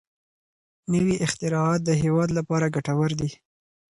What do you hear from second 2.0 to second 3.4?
هېواد لپاره ګټور دي.